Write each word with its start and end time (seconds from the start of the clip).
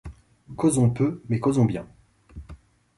Causons 0.57 0.89
peu 0.89 1.21
mais 1.29 1.39
causons 1.39 1.65
bien. 1.65 1.87